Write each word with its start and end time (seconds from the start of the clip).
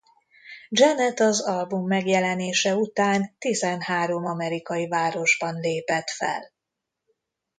Janet 0.69 1.19
az 1.19 1.41
album 1.41 1.85
megjelenése 1.87 2.75
után 2.75 3.35
tizenhárom 3.37 4.25
amerikai 4.25 4.87
városban 4.87 5.59
lépett 5.59 6.09
fel. 6.09 6.51